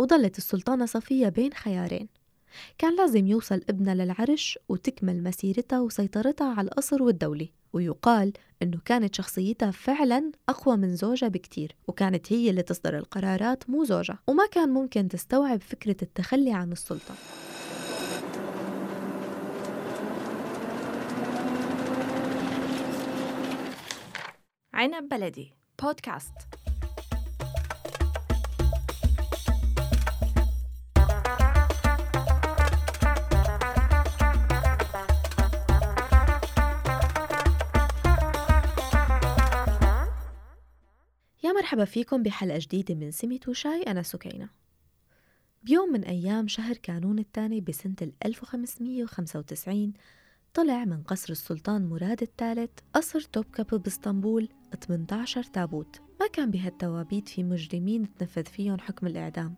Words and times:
وظلت 0.00 0.38
السلطانة 0.38 0.86
صفية 0.86 1.28
بين 1.28 1.52
خيارين. 1.52 2.08
كان 2.78 2.96
لازم 2.96 3.26
يوصل 3.26 3.62
ابنها 3.68 3.94
للعرش 3.94 4.58
وتكمل 4.68 5.22
مسيرتها 5.22 5.80
وسيطرتها 5.80 6.54
على 6.54 6.68
القصر 6.68 7.02
والدولة 7.02 7.48
ويقال 7.72 8.32
أنه 8.62 8.78
كانت 8.84 9.14
شخصيتها 9.14 9.70
فعلا 9.70 10.32
أقوى 10.48 10.76
من 10.76 10.96
زوجها 10.96 11.28
بكتير 11.28 11.76
وكانت 11.88 12.32
هي 12.32 12.50
اللي 12.50 12.62
تصدر 12.62 12.98
القرارات 12.98 13.70
مو 13.70 13.84
زوجها 13.84 14.18
وما 14.26 14.46
كان 14.46 14.68
ممكن 14.68 15.08
تستوعب 15.08 15.60
فكرة 15.60 15.96
التخلي 16.02 16.52
عن 16.52 16.72
السلطة. 16.72 17.14
عنب 24.74 25.08
بلدي 25.08 25.54
بودكاست 25.82 26.34
مرحبا 41.70 41.84
فيكم 41.84 42.22
بحلقة 42.22 42.58
جديدة 42.58 42.94
من 42.94 43.10
سمت 43.10 43.48
وشاي 43.48 43.82
أنا 43.82 44.02
سكينة. 44.02 44.48
بيوم 45.62 45.92
من 45.92 46.04
أيام 46.04 46.48
شهر 46.48 46.76
كانون 46.76 47.18
الثاني 47.18 47.60
بسنة 47.60 48.12
1595 48.24 49.92
طلع 50.54 50.84
من 50.84 51.02
قصر 51.02 51.32
السلطان 51.32 51.88
مراد 51.88 52.22
الثالث 52.22 52.70
قصر 52.94 53.20
توبكابل 53.20 53.78
بإسطنبول 53.78 54.48
18 54.86 55.42
تابوت. 55.42 56.00
ما 56.20 56.26
كان 56.26 56.50
بهالتوابيت 56.50 57.28
في 57.28 57.44
مجرمين 57.44 58.14
تنفذ 58.14 58.44
فيهم 58.44 58.78
حكم 58.78 59.06
الإعدام 59.06 59.54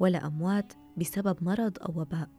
ولا 0.00 0.26
أموات 0.26 0.72
بسبب 0.96 1.44
مرض 1.44 1.78
أو 1.82 2.00
وباء. 2.00 2.30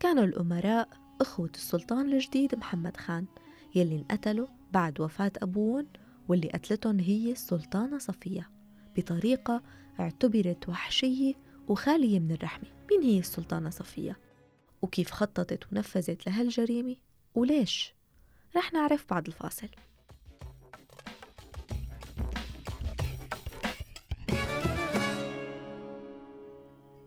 كانوا 0.00 0.24
الأمراء 0.24 0.88
أخوة 1.20 1.50
السلطان 1.54 2.12
الجديد 2.12 2.54
محمد 2.54 2.96
خان 2.96 3.26
يلي 3.74 3.96
انقتلوا 3.96 4.46
بعد 4.72 5.00
وفاة 5.00 5.32
أبوهم 5.42 5.86
واللي 6.30 6.48
قتلتهم 6.48 7.00
هي 7.00 7.32
السلطانة 7.32 7.98
صفية 7.98 8.50
بطريقة 8.96 9.62
اعتبرت 10.00 10.68
وحشية 10.68 11.34
وخالية 11.68 12.18
من 12.20 12.32
الرحمة 12.32 12.68
مين 12.90 13.02
هي 13.02 13.18
السلطانة 13.18 13.70
صفية؟ 13.70 14.18
وكيف 14.82 15.10
خططت 15.10 15.72
ونفذت 15.72 16.26
لهالجريمة؟ 16.26 16.96
وليش؟ 17.34 17.94
رح 18.56 18.72
نعرف 18.72 19.06
بعد 19.10 19.26
الفاصل 19.26 19.68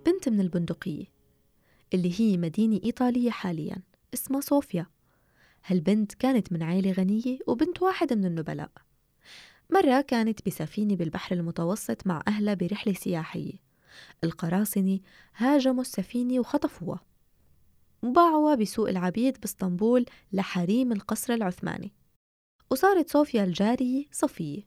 بنت 0.06 0.30
من 0.30 0.40
البندقية 0.40 1.06
اللي 1.94 2.20
هي 2.20 2.38
مدينة 2.38 2.80
إيطالية 2.84 3.32
حاليا 3.32 3.78
اسمها 4.14 4.42
صوفيا 4.42 4.86
هالبنت 5.66 6.14
كانت 6.14 6.52
من 6.52 6.64
عائلة 6.64 6.92
غنية 6.92 7.40
وبنت 7.48 7.82
واحد 7.82 8.14
من 8.14 8.26
النبلاء 8.26 8.72
مرة 9.70 10.02
كانت 10.02 10.46
بسفينة 10.46 10.96
بالبحر 10.96 11.36
المتوسط 11.36 12.08
مع 12.08 12.24
أهلها 12.28 12.54
برحلة 12.54 12.94
سياحية. 12.94 13.54
القراصنة 14.24 15.00
هاجموا 15.36 15.82
السفينة 15.82 16.40
وخطفوها. 16.40 17.00
وباعوها 18.04 18.56
بسوق 18.56 18.90
العبيد 18.90 19.40
باسطنبول 19.40 20.06
لحريم 20.34 20.92
القصر 20.92 21.34
العثماني. 21.34 21.94
وصارت 22.72 23.10
صوفيا 23.10 23.44
الجارية 23.44 24.06
صفية. 24.12 24.64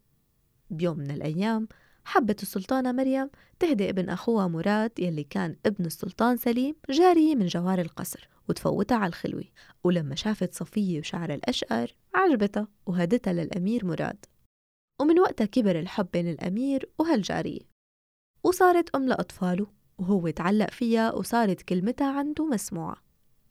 بيوم 0.70 0.98
من 0.98 1.10
الأيام 1.10 1.68
حبت 2.04 2.42
السلطانة 2.42 2.92
مريم 2.92 3.30
تهدي 3.58 3.90
ابن 3.90 4.08
أخوها 4.08 4.48
مراد 4.48 4.92
يلي 4.98 5.24
كان 5.24 5.56
ابن 5.66 5.84
السلطان 5.84 6.36
سليم 6.36 6.74
جارية 6.90 7.34
من 7.34 7.46
جوار 7.46 7.80
القصر 7.80 8.28
وتفوتها 8.48 8.96
على 8.96 9.08
الخلوة. 9.08 9.44
ولما 9.84 10.14
شافت 10.14 10.54
صفية 10.54 10.98
وشعرها 10.98 11.34
الأشقر 11.34 11.94
عجبتها 12.14 12.68
وهدتها 12.86 13.32
للأمير 13.32 13.86
مراد. 13.86 14.24
ومن 15.00 15.20
وقتها 15.20 15.44
كبر 15.44 15.78
الحب 15.78 16.06
بين 16.12 16.28
الأمير 16.28 16.88
وهالجارية 16.98 17.60
وصارت 18.44 18.94
أم 18.94 19.08
لأطفاله 19.08 19.66
وهو 19.98 20.28
تعلق 20.30 20.70
فيها 20.70 21.12
وصارت 21.12 21.62
كلمتها 21.62 22.18
عنده 22.18 22.46
مسموعة. 22.46 22.96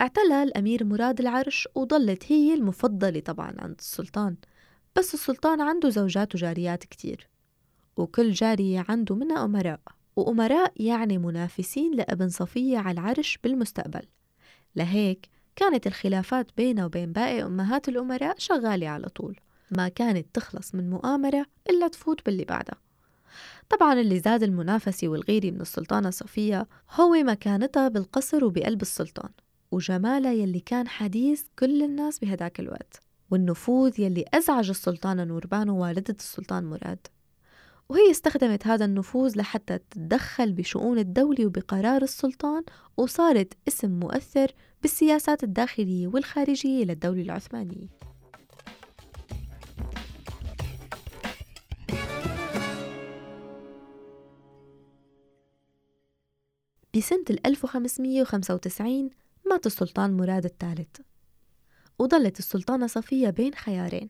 اعتلى 0.01 0.44
الأمير 0.44 0.83
مراد 0.83 1.19
العرش 1.19 1.67
وظلت 1.75 2.31
هي 2.31 2.53
المفضلة 2.53 3.19
طبعا 3.19 3.56
عند 3.59 3.75
السلطان 3.79 4.35
بس 4.95 5.13
السلطان 5.13 5.61
عنده 5.61 5.89
زوجات 5.89 6.35
وجاريات 6.35 6.83
كتير. 6.83 7.29
وكل 7.97 8.31
جارية 8.31 8.85
عنده 8.89 9.16
منها 9.16 9.45
أمراء 9.45 9.79
وأمراء 10.16 10.73
يعني 10.75 11.17
منافسين 11.17 11.95
لأبن 11.95 12.29
صفية 12.29 12.77
على 12.77 13.00
العرش 13.00 13.39
بالمستقبل. 13.44 14.07
لهيك 14.75 15.29
كانت 15.56 15.88
الخلافات 15.88 16.47
بينه 16.57 16.85
وبين 16.85 17.12
باقي 17.12 17.44
أمهات 17.44 17.89
الأمراء 17.89 18.35
شغالة 18.38 18.89
على 18.89 19.09
طول. 19.09 19.39
ما 19.72 19.88
كانت 19.88 20.28
تخلص 20.34 20.76
من 20.76 20.90
مؤامرة 20.90 21.46
إلا 21.70 21.88
تفوت 21.88 22.26
باللي 22.26 22.46
بعدها 22.46 22.78
طبعا 23.70 23.94
اللي 23.94 24.20
زاد 24.20 24.44
المنافسة 24.44 25.08
والغيرة 25.08 25.52
من 25.52 25.62
السلطانة 25.62 26.09
صفية 26.09 26.68
هو 26.92 27.14
مكانتها 27.14 27.88
بالقصر 27.88 28.46
وبقلب 28.46 28.81
السلطان 28.81 29.30
وجمالها 29.72 30.31
يلي 30.31 30.59
كان 30.59 30.88
حديث 30.88 31.44
كل 31.59 31.84
الناس 31.84 32.20
بهداك 32.20 32.59
الوقت 32.59 33.00
والنفوذ 33.31 34.00
يلي 34.00 34.25
أزعج 34.34 34.70
السلطانة 34.70 35.24
نوربانو 35.24 35.81
والدة 35.84 36.16
السلطان 36.20 36.64
مراد. 36.64 37.08
وهي 37.90 38.12
استخدمت 38.12 38.68
هذا 38.68 38.86
النفوذ 38.86 39.38
لحتى 39.38 39.78
تتدخل 39.78 40.54
بشؤون 40.54 41.00
الدولة 41.00 41.46
وبقرار 41.46 42.02
السلطان 42.02 42.64
وصارت 42.98 43.54
اسم 43.68 44.00
مؤثر 44.00 44.52
بالسياسات 44.81 45.44
الداخلية 45.44 46.08
والخارجية 46.08 46.86
للدولة 46.86 47.22
العثمانية. 47.22 47.88
بسنة 56.95 57.25
1595 57.45 59.09
مات 59.50 59.66
السلطان 59.66 60.17
مراد 60.17 60.45
الثالث. 60.45 60.97
وظلت 62.00 62.39
السلطانة 62.39 62.88
صفية 62.88 63.29
بين 63.29 63.53
خيارين. 63.53 64.09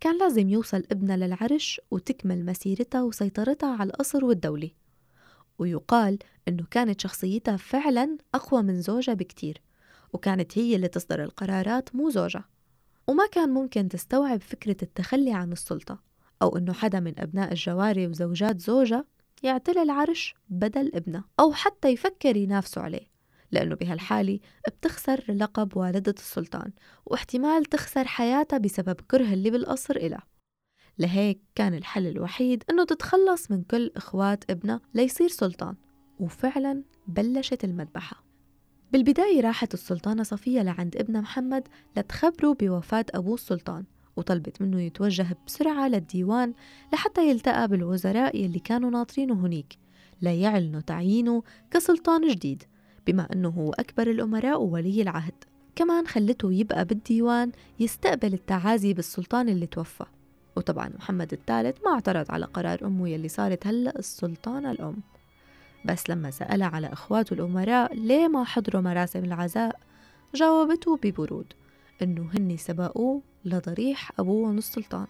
كان 0.00 0.18
لازم 0.18 0.48
يوصل 0.48 0.82
ابنها 0.90 1.16
للعرش 1.16 1.80
وتكمل 1.90 2.44
مسيرتها 2.44 3.02
وسيطرتها 3.02 3.76
على 3.76 3.90
القصر 3.90 4.24
والدولة. 4.24 4.70
ويقال 5.58 6.18
أنه 6.48 6.64
كانت 6.70 7.00
شخصيتها 7.00 7.56
فعلا 7.56 8.18
أقوى 8.34 8.62
من 8.62 8.80
زوجها 8.80 9.14
بكتير 9.14 9.62
وكانت 10.12 10.58
هي 10.58 10.76
اللي 10.76 10.88
تصدر 10.88 11.22
القرارات 11.22 11.96
مو 11.96 12.10
زوجها. 12.10 12.48
وما 13.06 13.26
كان 13.26 13.48
ممكن 13.48 13.88
تستوعب 13.88 14.40
فكرة 14.40 14.76
التخلي 14.82 15.32
عن 15.32 15.52
السلطة 15.52 16.02
أو 16.42 16.56
أنه 16.56 16.72
حدا 16.72 17.00
من 17.00 17.20
أبناء 17.20 17.52
الجواري 17.52 18.06
وزوجات 18.06 18.60
زوجها 18.60 19.04
يعتلي 19.42 19.82
العرش 19.82 20.34
بدل 20.48 20.90
ابنه 20.94 21.24
أو 21.40 21.52
حتى 21.52 21.88
يفكر 21.88 22.36
ينافسه 22.36 22.80
عليه 22.80 23.16
لأنه 23.52 23.74
بهالحالة 23.74 24.40
بتخسر 24.68 25.24
لقب 25.28 25.76
والدة 25.76 26.14
السلطان 26.18 26.72
واحتمال 27.06 27.64
تخسر 27.64 28.04
حياتها 28.04 28.58
بسبب 28.58 29.00
كره 29.10 29.32
اللي 29.32 29.50
بالقصر 29.50 29.96
إلها. 29.96 30.26
لهيك 30.98 31.40
كان 31.54 31.74
الحل 31.74 32.06
الوحيد 32.06 32.64
إنه 32.70 32.84
تتخلص 32.84 33.50
من 33.50 33.62
كل 33.62 33.90
إخوات 33.96 34.50
ابنها 34.50 34.80
ليصير 34.94 35.28
سلطان 35.28 35.74
وفعلا 36.20 36.82
بلشت 37.06 37.64
المذبحة. 37.64 38.24
بالبداية 38.92 39.40
راحت 39.40 39.74
السلطانة 39.74 40.22
صفية 40.22 40.62
لعند 40.62 40.96
ابنها 40.96 41.20
محمد 41.20 41.68
لتخبره 41.96 42.52
بوفاة 42.60 43.06
أبوه 43.14 43.34
السلطان 43.34 43.84
وطلبت 44.16 44.62
منه 44.62 44.80
يتوجه 44.80 45.26
بسرعة 45.46 45.88
للديوان 45.88 46.54
لحتى 46.92 47.30
يلتقى 47.30 47.68
بالوزراء 47.68 48.36
يلي 48.36 48.58
كانوا 48.58 48.90
ناطرينه 48.90 49.46
هنيك 49.46 49.78
ليعلنوا 50.22 50.80
تعيينه 50.80 51.42
كسلطان 51.70 52.28
جديد 52.28 52.62
بما 53.06 53.28
أنه 53.32 53.48
هو 53.48 53.72
أكبر 53.72 54.10
الأمراء 54.10 54.62
وولي 54.62 55.02
العهد. 55.02 55.34
كمان 55.76 56.06
خلته 56.06 56.52
يبقى 56.52 56.84
بالديوان 56.84 57.52
يستقبل 57.80 58.34
التعازي 58.34 58.94
بالسلطان 58.94 59.48
اللي 59.48 59.66
توفى. 59.66 60.04
وطبعا 60.56 60.88
محمد 60.98 61.32
الثالث 61.32 61.76
ما 61.84 61.90
اعترض 61.90 62.30
على 62.30 62.44
قرار 62.46 62.86
أمه 62.86 63.08
يلي 63.08 63.28
صارت 63.28 63.66
هلأ 63.66 63.98
السلطانة 63.98 64.70
الأم. 64.70 64.96
بس 65.84 66.10
لما 66.10 66.30
سألها 66.30 66.66
على 66.66 66.86
إخواته 66.92 67.34
الأمراء 67.34 67.94
ليه 67.94 68.28
ما 68.28 68.44
حضروا 68.44 68.82
مراسم 68.82 69.24
العزاء 69.24 69.80
جاوبته 70.34 70.96
ببرود 71.02 71.52
إنه 72.02 72.30
هني 72.34 72.56
سبقوه 72.56 73.22
لضريح 73.46 74.12
أبوهم 74.18 74.58
السلطان 74.58 75.06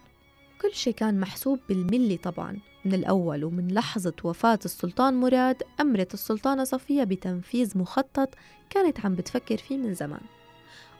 كل 0.62 0.74
شي 0.74 0.92
كان 0.92 1.20
محسوب 1.20 1.58
بالملي 1.68 2.16
طبعا. 2.16 2.58
من 2.84 2.94
الأول 2.94 3.44
ومن 3.44 3.68
لحظة 3.68 4.14
وفاة 4.24 4.58
السلطان 4.64 5.14
مراد 5.14 5.62
أمرت 5.80 6.14
السلطانة 6.14 6.64
صفية 6.64 7.04
بتنفيذ 7.04 7.78
مخطط 7.78 8.34
كانت 8.70 9.06
عم 9.06 9.14
بتفكر 9.14 9.56
فيه 9.56 9.76
من 9.76 9.94
زمان. 9.94 10.20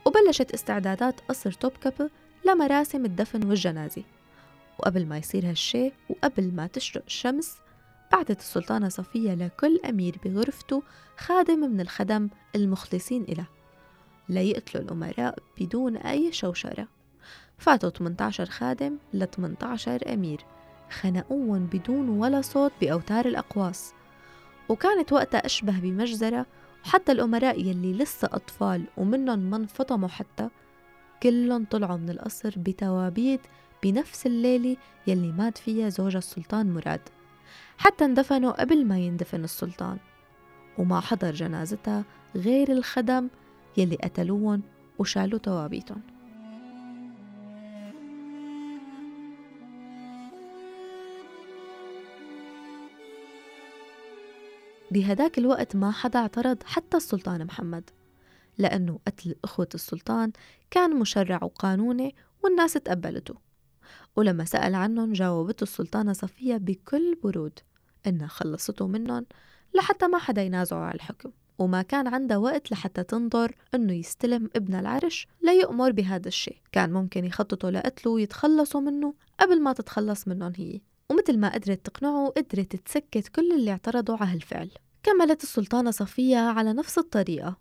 وبلشت 0.06 0.50
استعدادات 0.54 1.20
قصر 1.20 1.52
توبكابي 1.52 2.10
لمراسم 2.46 3.04
الدفن 3.04 3.46
والجنازة. 3.46 4.02
وقبل 4.78 5.06
ما 5.06 5.18
يصير 5.18 5.50
هالشي 5.50 5.92
وقبل 6.08 6.54
ما 6.54 6.66
تشرق 6.66 7.02
الشمس 7.06 7.56
بعثت 8.12 8.40
السلطانة 8.40 8.88
صفية 8.88 9.34
لكل 9.34 9.80
أمير 9.88 10.18
بغرفته 10.24 10.82
خادم 11.16 11.58
من 11.58 11.80
الخدم 11.80 12.28
المخلصين 12.56 13.22
إله 13.22 13.46
ليقتلوا 14.28 14.84
الأمراء 14.84 15.38
بدون 15.60 15.96
أي 15.96 16.32
شوشرة. 16.32 16.95
فاتوا 17.58 17.90
18 17.90 18.46
خادم 18.46 18.96
ل 19.14 19.26
18 19.26 20.12
أمير 20.12 20.40
خنقوهم 20.90 21.66
بدون 21.66 22.08
ولا 22.08 22.40
صوت 22.40 22.72
بأوتار 22.80 23.26
الأقواس. 23.26 23.92
وكانت 24.68 25.12
وقتها 25.12 25.46
أشبه 25.46 25.80
بمجزرة 25.80 26.46
وحتى 26.84 27.12
الأمراء 27.12 27.60
يلي 27.60 27.92
لسه 27.92 28.28
أطفال 28.32 28.84
ومنهم 28.96 29.38
من 29.38 29.54
انفطموا 29.54 30.08
حتى 30.08 30.48
كلهم 31.22 31.64
طلعوا 31.64 31.96
من 31.96 32.10
القصر 32.10 32.54
بتوابيت 32.56 33.40
بنفس 33.82 34.26
الليلة 34.26 34.76
يلي 35.06 35.32
مات 35.32 35.58
فيها 35.58 35.88
زوج 35.88 36.16
السلطان 36.16 36.74
مراد. 36.74 37.00
حتى 37.78 38.04
اندفنوا 38.04 38.60
قبل 38.60 38.86
ما 38.86 38.98
يندفن 38.98 39.44
السلطان. 39.44 39.98
وما 40.78 41.00
حضر 41.00 41.30
جنازتها 41.30 42.04
غير 42.36 42.72
الخدم 42.72 43.28
يلي 43.76 43.96
قتلوهم 43.96 44.62
وشالوا 44.98 45.38
توابيتهم. 45.38 46.15
بهداك 54.96 55.38
الوقت 55.38 55.76
ما 55.76 55.90
حدا 55.90 56.18
اعترض 56.18 56.62
حتى 56.62 56.96
السلطان 56.96 57.44
محمد 57.44 57.90
لأنه 58.58 58.98
قتل 59.06 59.34
أخوة 59.44 59.68
السلطان 59.74 60.32
كان 60.70 60.96
مشرع 60.96 61.44
وقانوني 61.44 62.14
والناس 62.44 62.72
تقبلته. 62.72 63.34
ولما 64.16 64.44
سأل 64.44 64.74
عنهم 64.74 65.12
جاوبته 65.12 65.62
السلطانة 65.62 66.12
صفية 66.12 66.56
بكل 66.56 67.18
برود 67.22 67.58
إنها 68.06 68.26
خلصته 68.26 68.86
منهم 68.86 69.26
لحتى 69.74 70.06
ما 70.06 70.18
حدا 70.18 70.42
ينازعه 70.42 70.80
على 70.80 70.94
الحكم 70.94 71.30
وما 71.58 71.82
كان 71.82 72.06
عندها 72.06 72.36
وقت 72.36 72.72
لحتى 72.72 73.02
تنظر 73.02 73.54
إنه 73.74 73.92
يستلم 73.92 74.50
ابن 74.56 74.74
العرش 74.74 75.28
ليؤمر 75.42 75.92
بهذا 75.92 76.28
الشيء. 76.28 76.56
كان 76.72 76.92
ممكن 76.92 77.24
يخططوا 77.24 77.70
لقتله 77.70 78.12
ويتخلصوا 78.12 78.80
منه 78.80 79.14
قبل 79.40 79.62
ما 79.62 79.72
تتخلص 79.72 80.28
منهم 80.28 80.52
هي 80.56 80.80
ومثل 81.10 81.38
ما 81.38 81.54
قدرت 81.54 81.86
تقنعه 81.86 82.28
قدرت 82.28 82.76
تسكت 82.76 83.28
كل 83.28 83.52
اللي 83.52 83.70
اعترضوا 83.70 84.16
على 84.16 84.32
هالفعل. 84.32 84.70
كملت 85.06 85.42
السلطانة 85.42 85.90
صفية 85.90 86.36
على 86.36 86.72
نفس 86.72 86.98
الطريقة 86.98 87.56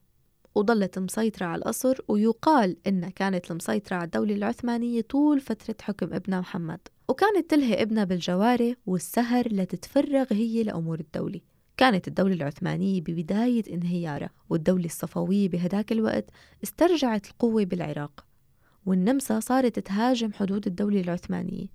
وظلت 0.55 0.99
مسيطرة 0.99 1.45
على 1.45 1.59
القصر 1.59 1.97
ويقال 2.07 2.77
إنها 2.87 3.09
كانت 3.09 3.51
المسيطرة 3.51 3.95
على 3.95 4.05
الدولة 4.05 4.35
العثمانية 4.35 5.01
طول 5.01 5.39
فترة 5.39 5.75
حكم 5.81 6.13
ابنها 6.13 6.39
محمد. 6.39 6.79
وكانت 7.09 7.49
تلهي 7.49 7.81
ابنها 7.81 8.03
بالجواري 8.03 8.75
والسهر 8.85 9.47
لتتفرغ 9.47 10.25
هي 10.31 10.63
لأمور 10.63 10.99
الدولة. 10.99 11.41
كانت 11.77 12.07
الدولة 12.07 12.33
العثمانية 12.33 13.01
ببداية 13.01 13.73
انهيارها 13.73 14.29
والدولة 14.49 14.85
الصفوية 14.85 15.49
بهداك 15.49 15.91
الوقت 15.91 16.25
استرجعت 16.63 17.27
القوة 17.27 17.63
بالعراق 17.63 18.25
والنمسا 18.85 19.39
صارت 19.39 19.79
تهاجم 19.79 20.33
حدود 20.33 20.67
الدولة 20.67 21.01
العثمانية. 21.01 21.67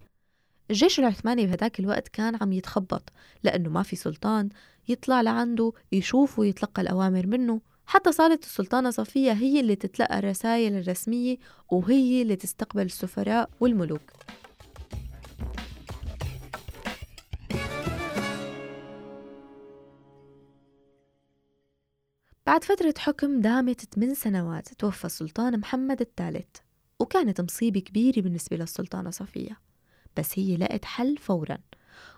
الجيش 0.70 1.00
العثماني 1.00 1.46
بهداك 1.46 1.80
الوقت 1.80 2.08
كان 2.08 2.36
عم 2.40 2.52
يتخبط 2.52 3.12
لأنه 3.42 3.70
ما 3.70 3.82
في 3.82 3.96
سلطان 3.96 4.48
يطلع 4.88 5.20
لعنده 5.20 5.72
يشوف 5.92 6.38
ويتلقى 6.38 6.82
الأوامر 6.82 7.26
منه. 7.26 7.60
حتى 7.86 8.12
صارت 8.12 8.42
السلطانة 8.42 8.90
صفية 8.90 9.32
هي 9.32 9.60
اللي 9.60 9.76
تتلقى 9.76 10.18
الرسائل 10.18 10.76
الرسمية 10.76 11.36
وهي 11.70 12.22
اللي 12.22 12.36
تستقبل 12.36 12.82
السفراء 12.82 13.50
والملوك. 13.60 14.00
بعد 22.46 22.64
فترة 22.64 22.94
حكم 22.98 23.40
دامت 23.40 23.94
8 23.94 24.14
سنوات 24.14 24.68
توفى 24.68 25.04
السلطان 25.04 25.60
محمد 25.60 26.00
الثالث 26.00 26.56
وكانت 27.00 27.40
مصيبة 27.40 27.80
كبيرة 27.80 28.20
بالنسبة 28.20 28.56
للسلطانة 28.56 29.10
صفية 29.10 29.69
بس 30.16 30.38
هي 30.38 30.56
لقت 30.56 30.84
حل 30.84 31.16
فورا. 31.16 31.58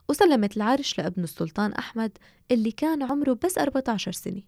وسلمت 0.09 0.57
العرش 0.57 0.99
لابن 0.99 1.25
السلطان 1.25 1.73
أحمد 1.73 2.19
اللي 2.51 2.73
كان 2.73 3.03
عمره 3.03 3.39
بس 3.45 3.59
14 3.59 4.13
سنة. 4.13 4.43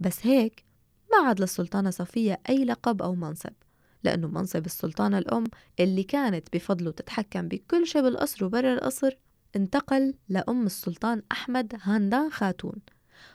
بس 0.00 0.26
هيك 0.26 0.64
ما 1.12 1.28
عاد 1.28 1.40
للسلطانة 1.40 1.90
صفية 1.90 2.40
أي 2.48 2.64
لقب 2.64 3.02
أو 3.02 3.14
منصب 3.14 3.52
لأنه 4.04 4.28
منصب 4.28 4.66
السلطانة 4.66 5.18
الأم 5.18 5.44
اللي 5.80 6.02
كانت 6.02 6.56
بفضله 6.56 6.90
تتحكم 6.90 7.48
بكل 7.48 7.86
شيء 7.86 8.02
بالقصر 8.02 8.44
وبرا 8.44 8.74
القصر 8.74 9.16
انتقل 9.56 10.14
لأم 10.28 10.66
السلطان 10.66 11.22
أحمد 11.32 11.76
هاندان 11.82 12.30
خاتون. 12.30 12.76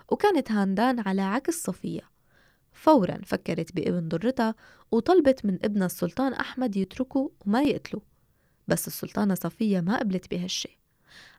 وكانت 0.09 0.51
هاندان 0.51 0.99
على 0.99 1.21
عكس 1.21 1.63
صفية. 1.63 2.11
فورا 2.73 3.17
فكرت 3.25 3.75
بابن 3.75 4.07
ضرتها 4.07 4.55
وطلبت 4.91 5.45
من 5.45 5.59
ابنها 5.63 5.85
السلطان 5.85 6.33
أحمد 6.33 6.75
يتركه 6.75 7.31
وما 7.45 7.61
يقتله. 7.61 8.01
بس 8.67 8.87
السلطانة 8.87 9.35
صفية 9.35 9.81
ما 9.81 9.99
قبلت 9.99 10.31
بهالشي. 10.31 10.79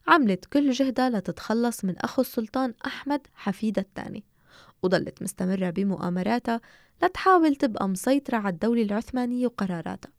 عملت 0.08 0.44
كل 0.44 0.70
جهدها 0.70 1.10
لتتخلص 1.10 1.84
من 1.84 1.96
أخو 1.98 2.22
السلطان 2.22 2.74
أحمد 2.86 3.26
حفيدها 3.34 3.84
الثاني 3.84 4.24
وضلت 4.82 5.22
مستمرة 5.22 5.70
بمؤامراتها 5.70 6.60
لتحاول 7.02 7.56
تبقى 7.56 7.88
مسيطرة 7.88 8.36
على 8.36 8.48
الدولة 8.48 8.82
العثمانية 8.82 9.46
وقراراتها. 9.46 10.12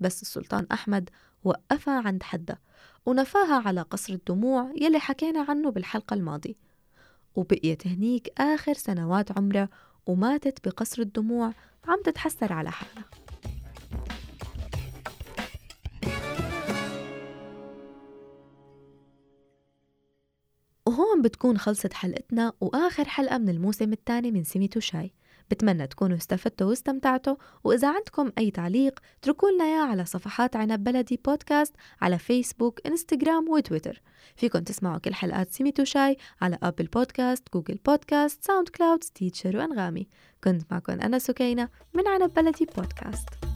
بس 0.00 0.22
السلطان 0.22 0.66
أحمد 0.72 1.10
وقفها 1.44 2.02
عند 2.06 2.22
حدها 2.22 2.58
ونفاها 3.06 3.62
على 3.66 3.82
قصر 3.82 4.12
الدموع 4.12 4.72
يلي 4.76 4.98
حكينا 4.98 5.46
عنه 5.48 5.70
بالحلقة 5.70 6.14
الماضية. 6.14 6.54
وبقيت 7.34 7.86
هنيك 7.86 8.40
آخر 8.40 8.74
سنوات 8.74 9.38
عمرها 9.38 9.68
وماتت 10.06 10.68
بقصر 10.68 11.02
الدموع 11.02 11.52
عم 11.84 12.02
تتحسر 12.04 12.52
على 12.52 12.70
حالها. 12.70 13.04
وهون 21.18 21.28
بتكون 21.28 21.58
خلصت 21.58 21.92
حلقتنا 21.92 22.52
وآخر 22.60 23.04
حلقة 23.04 23.38
من 23.38 23.48
الموسم 23.48 23.92
الثاني 23.92 24.30
من 24.30 24.44
سميتو 24.44 24.80
شاي. 24.80 25.12
بتمنى 25.50 25.86
تكونوا 25.86 26.16
استفدتوا 26.16 26.66
واستمتعتوا 26.66 27.36
وإذا 27.64 27.88
عندكم 27.88 28.32
أي 28.38 28.50
تعليق 28.50 29.00
اتركوا 29.22 29.50
لنا 29.50 29.64
على 29.64 30.04
صفحات 30.04 30.56
عنب 30.56 30.84
بلدي 30.84 31.20
بودكاست 31.24 31.74
على 32.00 32.18
فيسبوك 32.18 32.80
إنستغرام 32.86 33.48
وتويتر. 33.48 34.02
فيكم 34.36 34.58
تسمعوا 34.58 34.98
كل 34.98 35.14
حلقات 35.14 35.52
سميتو 35.52 35.84
شاي 35.84 36.16
على 36.40 36.58
Apple 36.62 36.86
Podcasts 36.86 37.42
Google 37.54 37.78
Podcasts 37.86 38.44
SoundCloud 38.44 39.04
Stitcher 39.04 39.56
وأنغامي. 39.56 40.08
كنت 40.44 40.62
معكم 40.70 40.92
أنا 40.92 41.18
سكينة 41.18 41.68
من 41.94 42.08
عنب 42.08 42.34
بلدي 42.34 42.66
بودكاست. 42.76 43.47